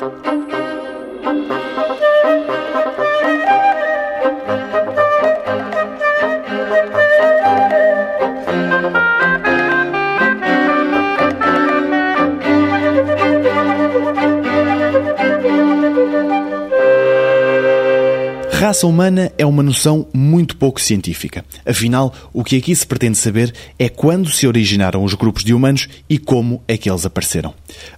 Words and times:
Thank 0.00 1.50
you. 1.50 1.59
Raça 18.60 18.86
humana 18.86 19.32
é 19.38 19.46
uma 19.46 19.62
noção 19.62 20.06
muito 20.12 20.54
pouco 20.54 20.78
científica. 20.78 21.42
Afinal, 21.64 22.12
o 22.30 22.44
que 22.44 22.58
aqui 22.58 22.76
se 22.76 22.86
pretende 22.86 23.16
saber 23.16 23.54
é 23.78 23.88
quando 23.88 24.28
se 24.28 24.46
originaram 24.46 25.02
os 25.02 25.14
grupos 25.14 25.42
de 25.42 25.54
humanos 25.54 25.88
e 26.10 26.18
como 26.18 26.62
é 26.68 26.76
que 26.76 26.90
eles 26.90 27.06
apareceram. 27.06 27.54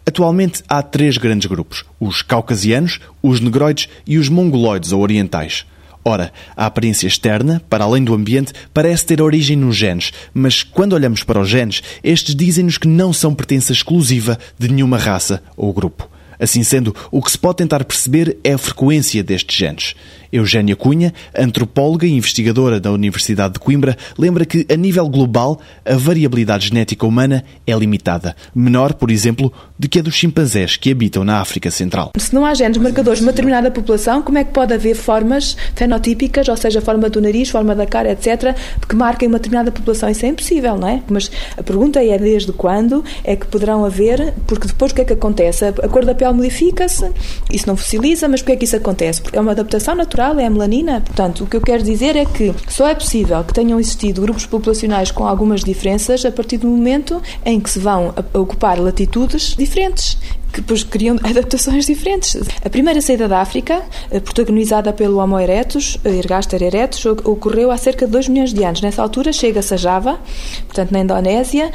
Atualmente 0.07 0.63
há 0.69 0.81
três 0.81 1.19
grandes 1.19 1.47
grupos: 1.47 1.85
os 1.99 2.23
caucasianos, 2.23 3.01
os 3.21 3.41
negroides 3.41 3.89
e 4.07 4.19
os 4.19 4.29
mongoloides 4.29 4.93
ou 4.93 5.01
orientais. 5.01 5.67
Ora, 6.05 6.33
a 6.57 6.67
aparência 6.67 7.09
externa, 7.09 7.61
para 7.69 7.83
além 7.83 8.05
do 8.05 8.15
ambiente, 8.15 8.53
parece 8.73 9.05
ter 9.05 9.21
origem 9.21 9.57
nos 9.57 9.75
genes, 9.75 10.13
mas 10.33 10.63
quando 10.63 10.93
olhamos 10.93 11.25
para 11.25 11.41
os 11.41 11.49
genes, 11.49 11.83
estes 12.05 12.37
dizem-nos 12.37 12.79
que 12.79 12.87
não 12.87 13.13
são 13.13 13.35
pertença 13.35 13.73
exclusiva 13.73 14.39
de 14.57 14.69
nenhuma 14.69 14.97
raça 14.97 15.43
ou 15.57 15.73
grupo. 15.73 16.12
Assim 16.43 16.65
sendo, 16.65 16.93
o 17.13 17.23
que 17.23 17.31
se 17.31 17.39
pode 17.39 17.59
tentar 17.59 17.85
perceber 17.85 18.37
é 18.43 18.55
a 18.55 18.59
frequência 18.59 19.23
destes 19.23 19.57
genes. 19.57 19.95
Eugénia 20.33 20.75
Cunha, 20.75 21.13
antropóloga 21.39 22.07
e 22.07 22.11
investigadora 22.11 22.81
da 22.81 22.91
Universidade 22.91 23.55
de 23.55 23.61
Coimbra, 23.61 23.97
lembra 24.19 24.47
que, 24.47 24.67
a 24.73 24.77
nível 24.77 25.07
global, 25.09 25.61
a 25.85 25.95
variabilidade 25.95 26.69
genética 26.69 27.07
humana 27.07 27.45
é 27.67 27.75
limitada, 27.75 28.35
menor, 28.55 28.95
por 28.95 29.11
exemplo, 29.11 29.53
do 29.79 29.89
que 29.89 29.99
a 29.99 30.03
dos 30.03 30.15
chimpanzés 30.15 30.77
que 30.77 30.91
habitam 30.91 31.23
na 31.23 31.41
África 31.41 31.71
Central. 31.71 32.13
Se 32.17 32.35
não 32.35 32.47
há 32.47 32.55
genes 32.55 32.79
marcadores 32.79 33.19
de 33.19 33.27
uma 33.27 33.33
determinada 33.33 33.71
população, 33.71 34.23
como 34.23 34.39
é 34.39 34.45
que 34.45 34.53
pode 34.53 34.73
haver 34.73 34.95
formas 34.95 35.55
fenotípicas, 35.75 36.49
ou 36.49 36.57
seja, 36.57 36.81
forma 36.81 37.11
do 37.11 37.21
nariz, 37.21 37.51
forma 37.51 37.75
da 37.75 37.87
cara, 37.87 38.13
etc., 38.13 38.57
que 38.89 38.97
marquem 38.97 39.29
uma 39.29 39.39
determinada 39.39 39.71
população? 39.71 40.09
Isso 40.09 40.25
é 40.25 40.31
impossível, 40.31 40.79
não 40.79 40.89
é? 40.89 41.03
Mas 41.11 41.31
a 41.59 41.63
pergunta 41.63 42.03
é 42.03 42.17
desde 42.17 42.53
quando 42.53 43.05
é 43.23 43.37
que 43.37 43.47
poderão 43.47 43.85
haver, 43.85 44.33
porque 44.47 44.67
depois 44.67 44.93
o 44.93 44.95
que 44.95 45.03
é 45.03 45.05
que 45.05 45.13
acontece? 45.13 45.67
A 45.67 45.89
cor 45.89 46.07
da 46.07 46.15
pele 46.15 46.32
modifica-se, 46.35 47.11
isso 47.51 47.67
não 47.67 47.77
fossiliza, 47.77 48.29
mas 48.29 48.41
porquê 48.41 48.53
é 48.53 48.57
que 48.57 48.65
isso 48.65 48.77
acontece? 48.77 49.21
Porque 49.21 49.39
é 49.39 49.41
uma 49.41 49.53
adaptação 49.53 49.95
natural 49.95 50.39
é 50.39 50.47
a 50.47 50.51
melanina. 50.51 51.01
Portanto, 51.01 51.45
o 51.45 51.47
que 51.47 51.57
eu 51.57 51.61
quero 51.61 51.83
dizer 51.83 52.17
é 52.17 52.25
que 52.25 52.55
só 52.69 52.89
é 52.89 52.95
possível 52.95 53.43
que 53.45 53.53
tenham 53.53 53.79
existido 53.79 54.23
grupos 54.23 54.47
populacionais 54.47 55.11
com 55.11 55.27
algumas 55.27 55.63
diferenças 55.63 56.25
a 56.25 56.31
partir 56.31 56.59
do 56.59 56.69
momento 56.69 57.21
em 57.45 57.61
que 57.61 57.71
se 57.71 57.79
vão 57.79 58.15
ocupar 58.33 58.79
latitudes 58.79 59.55
diferentes 59.57 60.19
que 60.53 60.61
depois 60.61 60.85
criam 60.85 61.17
adaptações 61.25 61.87
diferentes. 61.87 62.37
A 62.65 62.69
primeira 62.69 63.01
saída 63.01 63.27
da 63.27 63.41
África, 63.41 63.83
eh, 64.11 64.21
protagonizada 64.21 64.93
pelo 64.93 65.19
Homo 65.19 65.39
erectus, 65.39 65.99
eh, 66.05 66.17
Ergaster 66.17 66.63
erectus, 66.63 67.07
ocorreu 67.07 67.71
há 67.71 67.77
cerca 67.79 68.07
de 68.07 68.13
2 68.13 68.29
milhões 68.29 68.53
de 68.53 68.63
anos. 68.63 68.81
Nessa 68.81 69.03
altura 69.03 69.33
chega-se 69.33 69.75
a 69.75 69.77
Java, 69.77 70.21
portanto 70.67 70.93
na 70.93 71.01
Indonésia, 71.01 71.73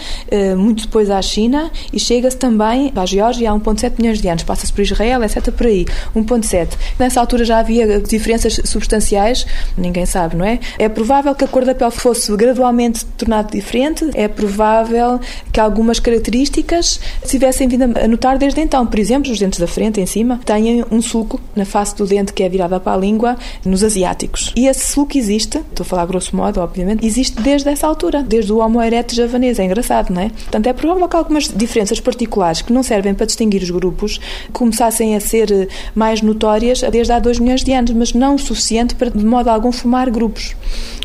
muito 0.57 0.83
depois 0.83 1.09
à 1.09 1.21
China 1.21 1.71
e 1.91 1.99
chega-se 1.99 2.37
também 2.37 2.91
à 2.95 3.05
Geórgia 3.05 3.51
há 3.51 3.55
1.7 3.55 3.93
milhões 3.99 4.21
de 4.21 4.27
anos. 4.27 4.43
Passa-se 4.43 4.71
por 4.71 4.81
Israel, 4.81 5.23
etc. 5.23 5.51
por 5.51 5.65
aí. 5.67 5.85
1.7. 6.15 6.69
Nessa 6.99 7.19
altura 7.19 7.45
já 7.45 7.59
havia 7.59 7.99
diferenças 7.99 8.59
substanciais, 8.65 9.45
ninguém 9.77 10.05
sabe, 10.05 10.35
não 10.35 10.45
é? 10.45 10.59
É 10.77 10.89
provável 10.89 11.33
que 11.35 11.43
a 11.43 11.47
cor 11.47 11.65
da 11.65 11.75
pele 11.75 11.91
fosse 11.91 12.35
gradualmente 12.35 13.05
tornada 13.17 13.49
diferente, 13.51 14.09
é 14.13 14.27
provável 14.27 15.19
que 15.51 15.59
algumas 15.59 15.99
características 15.99 16.99
se 17.23 17.31
tivessem 17.31 17.67
vindo 17.67 17.83
a 17.83 18.07
notar 18.07 18.37
desde 18.37 18.61
então, 18.61 18.85
por 18.85 18.99
exemplo, 18.99 19.31
os 19.31 19.39
dentes 19.39 19.59
da 19.59 19.67
frente, 19.67 19.99
em 19.99 20.05
cima, 20.05 20.39
têm 20.45 20.83
um 20.91 21.01
sulco 21.01 21.39
na 21.55 21.65
face 21.65 21.95
do 21.95 22.05
dente 22.05 22.33
que 22.33 22.43
é 22.43 22.49
virada 22.49 22.79
para 22.79 22.93
a 22.93 22.97
língua 22.97 23.37
nos 23.65 23.83
asiáticos. 23.83 24.51
E 24.55 24.67
esse 24.67 24.91
sulco 24.91 25.17
existe, 25.17 25.57
estou 25.57 25.83
a 25.83 25.85
falar 25.85 26.05
grosso 26.05 26.35
modo, 26.35 26.59
obviamente, 26.59 27.05
existe 27.05 27.41
desde 27.41 27.69
essa 27.69 27.87
altura, 27.87 28.23
desde 28.23 28.51
o 28.51 28.57
Homo 28.57 28.81
erectus 28.81 29.15
javanês. 29.15 29.59
É 29.59 29.65
engraçado, 29.65 30.13
não 30.17 30.23
é? 30.23 30.29
Portanto, 30.29 30.67
é 30.67 30.73
provável 30.73 31.07
que 31.07 31.15
algumas 31.15 31.47
diferenças 31.47 31.99
particulares 31.99 32.63
que 32.63 32.73
não 32.73 32.81
servem 32.81 33.13
para 33.13 33.27
distinguir 33.27 33.61
os 33.61 33.69
grupos 33.69 34.19
começassem 34.51 35.15
a 35.15 35.19
ser 35.19 35.51
eh, 35.51 35.67
mais 35.93 36.21
notórias 36.21 36.81
desde 36.91 37.13
há 37.13 37.19
2 37.19 37.39
milhões 37.39 37.63
de 37.63 37.71
anos, 37.71 37.91
mas 37.91 38.13
não 38.13 38.35
o 38.35 38.39
suficiente 38.39 38.95
para, 38.95 39.11
de 39.11 39.23
modo 39.23 39.49
algum, 39.49 39.71
formar 39.71 40.09
grupos. 40.09 40.55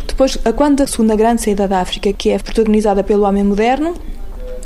Depois, 0.07 0.39
quando 0.57 0.83
a 0.83 0.87
segunda 0.87 1.15
grande 1.15 1.43
saída 1.43 1.69
da 1.69 1.81
África, 1.81 2.13
que 2.13 2.31
é 2.31 2.39
protagonizada 2.39 3.05
pelo 3.05 3.25
homem 3.25 3.45
moderno, 3.45 3.95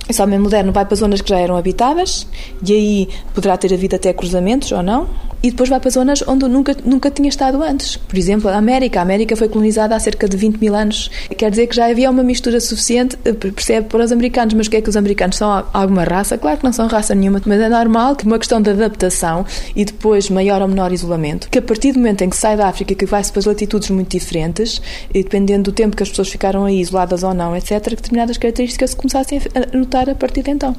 esse 0.09 0.23
homem 0.23 0.39
moderno 0.39 0.73
vai 0.73 0.85
para 0.85 0.97
zonas 0.97 1.21
que 1.21 1.31
já 1.31 1.39
eram 1.39 1.57
habitadas 1.57 2.27
e 2.67 2.73
aí 2.73 3.09
poderá 3.35 3.57
ter 3.57 3.73
havido 3.73 3.97
até 3.97 4.13
cruzamentos 4.13 4.71
ou 4.73 4.83
não 4.83 5.09
e 5.43 5.51
depois 5.51 5.69
vai 5.69 5.79
para 5.79 5.91
zonas 5.91 6.25
onde 6.27 6.49
nunca, 6.49 6.77
nunca 6.85 7.11
tinha 7.11 7.29
estado 7.29 7.63
antes. 7.63 7.97
Por 7.97 8.19
exemplo, 8.19 8.49
a 8.49 8.57
América. 8.57 8.99
A 8.99 9.03
América 9.03 9.37
foi 9.37 9.49
colonizada 9.49 9.95
há 9.95 10.01
cerca 10.01 10.29
de 10.29 10.37
20 10.37 10.57
mil 10.57 10.75
anos. 10.75 11.09
Quer 11.37 11.51
dizer 11.51 11.69
que 11.69 11.77
já 11.77 11.87
havia 11.87 12.11
uma 12.11 12.23
mistura 12.25 12.59
suficiente, 12.59 13.17
eh, 13.25 13.33
percebe, 13.33 13.89
para 13.89 14.05
os 14.05 14.11
americanos. 14.11 14.55
Mas 14.55 14.67
o 14.67 14.71
que 14.71 14.77
é 14.77 14.81
que 14.81 14.89
os 14.89 14.97
americanos 14.97 15.37
são? 15.37 15.65
Alguma 15.73 16.03
raça? 16.03 16.37
Claro 16.37 16.59
que 16.59 16.65
não 16.65 16.73
são 16.73 16.89
raça 16.89 17.15
nenhuma, 17.15 17.41
mas 17.47 17.61
é 17.61 17.69
normal 17.69 18.17
que 18.17 18.27
uma 18.27 18.39
questão 18.39 18.61
de 18.61 18.71
adaptação 18.71 19.47
e 19.77 19.85
depois 19.85 20.29
maior 20.31 20.61
ou 20.63 20.67
menor 20.69 20.93
isolamento, 20.93 21.49
que 21.49 21.59
a 21.59 21.63
partir 21.63 21.93
do 21.93 21.99
momento 21.99 22.23
em 22.23 22.31
que 22.31 22.37
sai 22.37 22.57
da 22.57 22.67
África, 22.67 22.95
que 22.95 23.07
vai-se 23.07 23.33
para 23.33 23.43
latitudes 23.47 23.91
muito 23.91 24.11
diferentes, 24.11 24.83
e 25.15 25.23
dependendo 25.23 25.71
do 25.71 25.73
tempo 25.73 25.97
que 25.97 26.03
as 26.03 26.09
pessoas 26.09 26.29
ficaram 26.29 26.65
aí 26.65 26.81
isoladas 26.81 27.23
ou 27.23 27.33
não, 27.33 27.57
etc., 27.57 27.83
que 27.85 27.97
determinadas 27.97 28.37
características 28.37 28.91
se 28.91 28.97
começassem 28.97 29.41
a 29.55 29.77
notar 29.77 29.96
a 29.99 30.15
partir 30.15 30.43
de 30.43 30.51
então. 30.51 30.77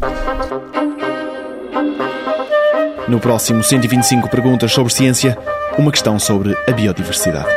No 3.07 3.19
próximo 3.19 3.63
125 3.63 4.29
perguntas 4.29 4.72
sobre 4.72 4.94
ciência, 4.94 5.38
uma 5.78 5.91
questão 5.91 6.19
sobre 6.19 6.55
a 6.67 6.72
biodiversidade. 6.72 7.47